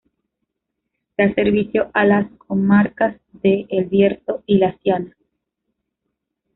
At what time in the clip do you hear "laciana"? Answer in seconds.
4.57-5.15